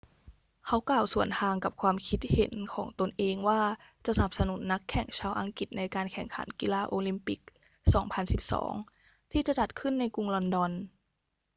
[0.67, 3.61] เขากล่าวสวนทางกับความคิดเห็นของตนเองว่า
[4.05, 7.39] จะสนับสนุนนักแข่งชาวอังกฤษในการแข่งขันกีฬาโอลิมปิก
[8.75, 10.71] 2012 ที่จะจัดขึ้นในกรุงลอนดอน